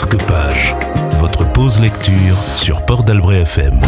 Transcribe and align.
Marque-Page, 0.00 0.76
votre 1.18 1.50
pause 1.52 1.80
lecture 1.80 2.38
sur 2.56 2.86
Port 2.86 3.02
d'Albret 3.02 3.40
FM. 3.40 3.80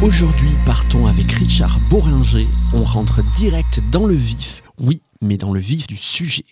Aujourd'hui, 0.00 0.48
partons 0.64 1.06
avec 1.06 1.30
Richard 1.30 1.78
Boringer. 1.90 2.48
On 2.72 2.84
rentre 2.84 3.22
direct 3.36 3.82
dans 3.90 4.06
le 4.06 4.14
vif, 4.14 4.62
oui, 4.80 5.02
mais 5.20 5.36
dans 5.36 5.52
le 5.52 5.60
vif 5.60 5.86
du 5.86 5.98
sujet, 5.98 6.46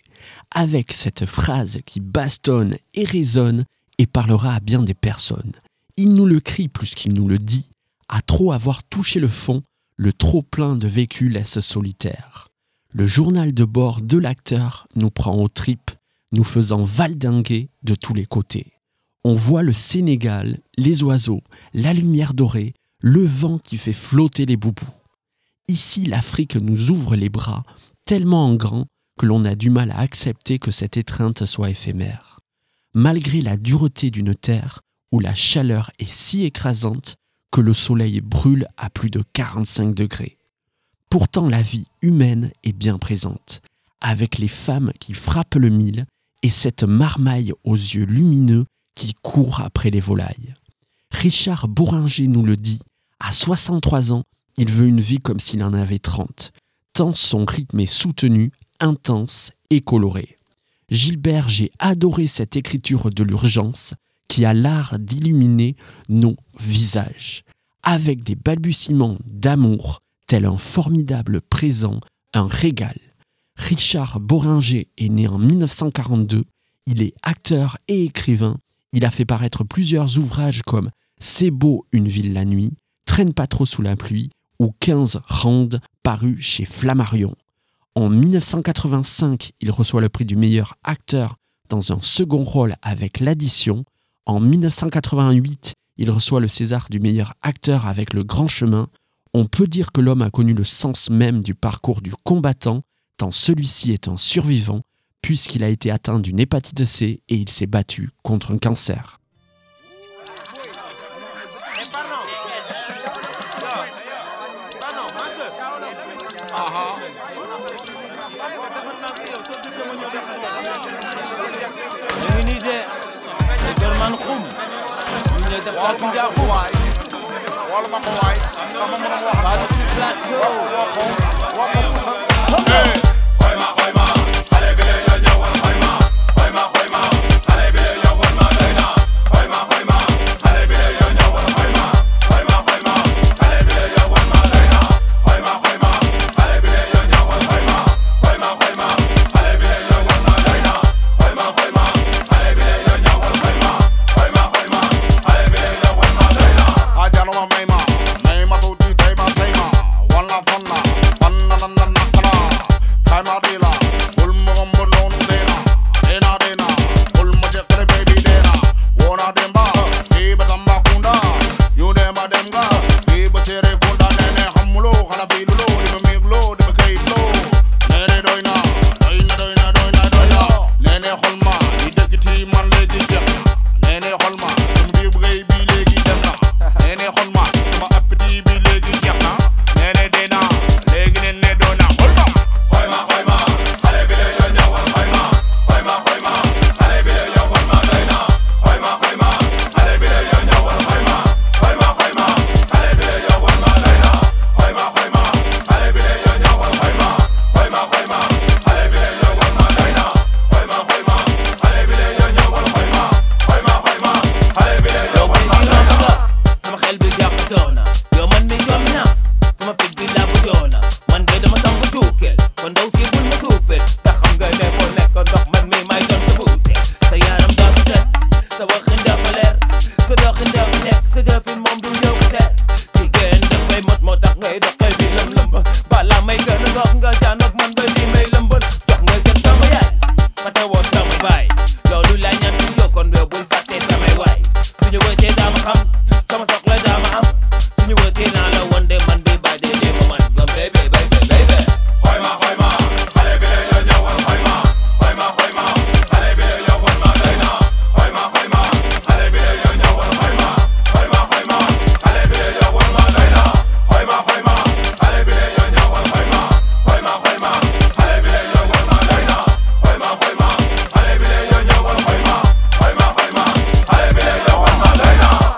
avec 0.51 0.93
cette 0.93 1.25
phrase 1.25 1.79
qui 1.87 2.01
bastonne 2.01 2.77
et 2.93 3.07
résonne 3.07 3.65
et 3.97 4.07
parlera 4.07 4.57
à 4.57 4.61
bien 4.61 4.83
des 4.83 4.93
personnes. 4.93 5.53
Il 5.97 6.13
nous 6.13 6.27
le 6.27 6.41
crie 6.41 6.69
plus 6.69 6.95
qu'il 6.95 7.15
nous 7.15 7.27
le 7.27 7.39
dit. 7.39 7.71
À 8.11 8.21
trop 8.21 8.53
avoir 8.53 8.83
touché 8.83 9.19
le 9.19 9.29
fond, 9.29 9.63
le 9.97 10.13
trop 10.13 10.43
plein 10.43 10.77
de 10.77 10.87
vécu 10.87 11.31
laisse 11.31 11.61
solitaire? 11.61 12.49
Le 12.93 13.07
journal 13.07 13.55
de 13.55 13.65
bord 13.65 14.03
de 14.03 14.19
l'acteur 14.19 14.87
nous 14.95 15.11
prend 15.11 15.37
aux 15.37 15.49
tripes, 15.49 15.91
nous 16.33 16.45
faisant 16.45 16.83
valdinguer 16.83 17.71
de 17.83 17.95
tous 17.95 18.15
les 18.15 18.27
côtés. 18.27 18.73
On 19.25 19.35
voit 19.35 19.63
le 19.63 19.73
Sénégal, 19.73 20.59
les 20.77 21.03
oiseaux, 21.03 21.43
la 21.75 21.93
lumière 21.93 22.35
dorée, 22.35 22.75
le 23.01 23.25
vent 23.25 23.59
qui 23.59 23.77
fait 23.77 23.93
flotter 23.93 24.47
les 24.47 24.57
boubous. 24.57 24.85
Ici, 25.69 26.07
l'Afrique 26.07 26.57
nous 26.57 26.91
ouvre 26.91 27.15
les 27.15 27.29
bras, 27.29 27.65
tellement 28.05 28.47
en 28.47 28.55
grand 28.55 28.87
que 29.19 29.27
l'on 29.27 29.45
a 29.45 29.55
du 29.55 29.71
mal 29.71 29.91
à 29.91 29.99
accepter 29.99 30.59
que 30.59 30.71
cette 30.71 30.97
étreinte 30.97 31.45
soit 31.45 31.71
éphémère. 31.71 32.41
Malgré 32.95 33.41
la 33.41 33.57
dureté 33.57 34.11
d'une 34.11 34.35
terre 34.35 34.81
où 35.13 35.21
la 35.21 35.35
chaleur 35.35 35.91
est 35.99 36.11
si 36.11 36.45
écrasante 36.45 37.17
que 37.51 37.61
le 37.61 37.75
soleil 37.75 38.21
brûle 38.21 38.67
à 38.77 38.91
plus 38.91 39.11
de 39.11 39.23
45 39.35 39.95
degrés. 39.95 40.39
Pourtant, 41.11 41.49
la 41.49 41.63
vie 41.63 41.87
humaine 42.01 42.51
est 42.65 42.73
bien 42.73 42.99
présente, 42.99 43.61
avec 44.01 44.39
les 44.39 44.49
femmes 44.49 44.93
qui 44.99 45.13
frappent 45.13 45.57
le 45.57 45.69
mille 45.69 46.07
et 46.43 46.51
cette 46.51 46.83
marmaille 46.83 47.53
aux 47.65 47.77
yeux 47.77 48.05
lumineux 48.05 48.65
qui 48.95 49.15
court 49.23 49.61
après 49.61 49.91
les 49.91 50.01
volailles. 50.01 50.55
Richard 51.11 51.69
Bourringer 51.69 52.27
nous 52.27 52.45
le 52.45 52.57
dit, 52.57 52.81
à 53.21 53.33
63 53.33 54.13
ans, 54.13 54.25
il 54.57 54.71
veut 54.71 54.87
une 54.87 55.01
vie 55.01 55.21
comme 55.21 55.41
s'il 55.41 55.63
en 55.63 55.73
avait 55.73 55.99
30, 55.99 56.53
tant 56.93 57.15
son 57.15 57.45
rythme 57.45 57.81
est 57.81 57.87
soutenu, 57.87 58.51
intense 58.81 59.53
et 59.71 59.81
coloré. 59.81 60.37
Gilbert, 60.91 61.49
j'ai 61.49 61.71
adoré 61.79 62.27
cette 62.27 62.57
écriture 62.57 63.11
de 63.11 63.23
l'urgence 63.23 63.95
qui 64.29 64.45
a 64.45 64.55
l'art 64.55 64.99
d'illuminer 64.99 65.77
nos 66.09 66.37
visages, 66.59 67.45
avec 67.83 68.23
des 68.25 68.35
balbutiements 68.35 69.19
d'amour, 69.27 70.01
tel 70.27 70.45
un 70.45 70.57
formidable 70.57 71.41
présent, 71.41 72.01
un 72.35 72.47
régal. 72.47 72.97
Richard 73.69 74.21
Boringer 74.21 74.89
est 74.99 75.09
né 75.09 75.29
en 75.29 75.39
1942, 75.39 76.45
il 76.87 77.03
est 77.03 77.15
acteur 77.23 77.79
et 77.89 78.05
écrivain, 78.05 78.59
il 78.93 79.05
a 79.05 79.11
fait 79.11 79.25
paraître 79.25 79.65
plusieurs 79.65 80.19
ouvrages 80.19 80.63
comme 80.63 80.91
C'est 81.19 81.51
beau 81.51 81.87
une 81.93 82.09
ville 82.09 82.33
la 82.33 82.45
nuit, 82.45 82.73
Traîne 83.07 83.35
pas 83.35 83.47
trop 83.47 83.67
sous 83.67 83.83
la 83.83 83.95
pluie 83.95 84.31
ou 84.59 84.75
15 84.81 85.21
rounds 85.27 85.79
paru 86.03 86.41
chez 86.41 86.65
Flammarion. 86.65 87.35
En 87.95 88.09
1985, 88.09 89.53
il 89.61 89.71
reçoit 89.71 90.01
le 90.01 90.09
prix 90.09 90.25
du 90.25 90.35
meilleur 90.35 90.75
acteur 90.83 91.37
dans 91.69 91.93
un 91.93 92.01
second 92.01 92.43
rôle 92.43 92.75
avec 92.83 93.21
L'Addition. 93.21 93.85
En 94.27 94.41
1988, 94.41 95.75
il 95.99 96.11
reçoit 96.11 96.41
le 96.41 96.49
César 96.49 96.87
du 96.91 97.01
meilleur 97.01 97.35
acteur 97.43 97.87
avec 97.87 98.15
Le 98.15 98.25
Grand 98.25 98.49
Chemin. 98.49 98.89
On 99.35 99.47
peut 99.47 99.67
dire 99.67 99.93
que 99.93 100.01
l'homme 100.01 100.23
a 100.23 100.31
connu 100.31 100.55
le 100.55 100.65
sens 100.65 101.11
même 101.11 101.43
du 101.43 101.55
parcours 101.55 102.01
du 102.01 102.13
combattant, 102.25 102.83
celui-ci 103.31 103.93
est 103.93 104.09
un 104.09 104.17
survivant, 104.17 104.83
puisqu'il 105.21 105.63
a 105.63 105.69
été 105.69 105.91
atteint 105.91 106.19
d'une 106.19 106.41
hépatite 106.41 106.85
C 106.85 107.23
et 107.29 107.35
il 107.35 107.49
s'est 107.49 107.67
battu 107.67 108.11
contre 108.23 108.53
un 108.53 108.59
cancer. 108.59 109.21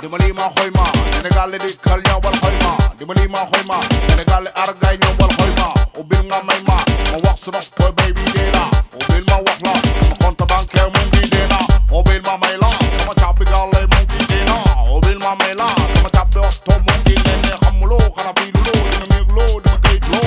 Di 0.05 0.11
Dimalima 0.11 0.53
hoima, 0.61 0.85
Senegal 1.17 1.51
di 1.57 1.73
kalnya 1.81 2.21
wal 2.21 2.37
hoima. 2.45 2.77
Dimalima 2.99 3.39
hoima, 3.49 3.81
Senegal 4.07 4.45
argay 4.55 4.99
nya 5.01 5.09
wal 5.17 5.33
hoima. 5.33 5.73
Ubil 5.97 6.23
nga 6.29 6.43
maima, 6.45 6.77
ma 7.09 7.19
wax 7.25 7.49
sunu 7.49 7.57
boy 7.79 7.91
baby 7.97 8.21
dela. 8.37 8.69
Ubil 9.01 9.25
ma 9.25 9.41
wax 9.41 9.59
la, 9.65 9.73
ma 9.73 10.15
konta 10.21 10.45
banke 10.45 10.77
mungi 10.93 11.25
dela. 11.33 11.57
Ubil 11.89 12.21
ma 12.21 12.37
maila, 12.37 12.69
sama 13.01 13.15
chabi 13.17 13.45
galle 13.49 13.81
mungi 13.97 14.21
dela. 14.29 14.57
Ubil 14.93 15.19
ma 15.25 15.33
maila, 15.41 15.73
sama 15.97 16.11
chabi 16.13 16.39
otto 16.39 16.75
mungi 16.85 17.15
dela. 17.25 17.57
Khamulo 17.65 17.97
khana 18.13 18.33
filulo, 18.37 18.73
dina 18.93 19.07
meglo, 19.09 19.45
dina 19.65 19.77
gaitlo. 19.81 20.21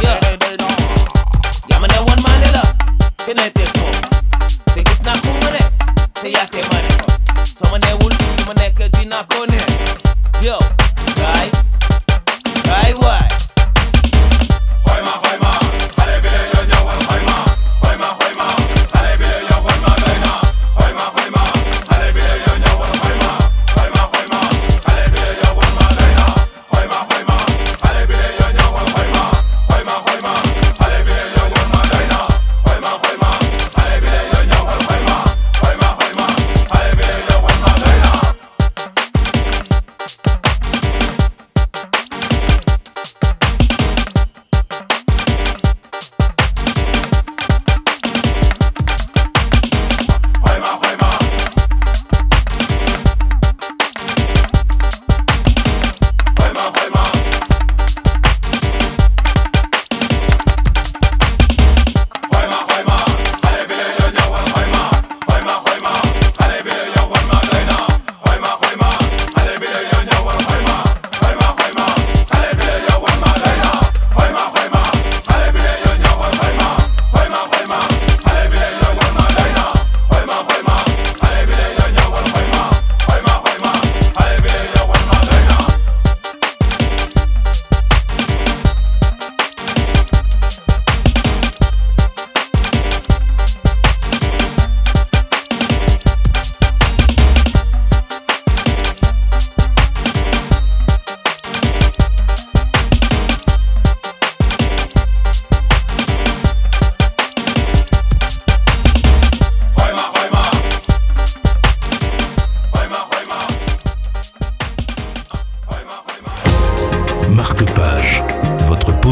Yeah, 0.00 0.24
yeah, 1.68 1.78
man, 1.78 1.92
one 2.08 2.22
man 2.24 2.40
dela. 2.40 2.64
Can 3.28 3.38
I 3.38 3.52
take 3.52 3.76
home? 3.76 4.00
Take 4.72 4.88
it 4.88 4.96
snap, 4.96 5.20
move 5.20 5.52
it. 5.52 5.68
Say 6.16 6.32
tacones 9.28 9.51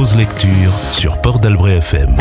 lecture 0.07 0.73
sur 0.93 1.19
Port 1.19 1.41
d'Albret 1.41 1.77
FM. 1.77 2.17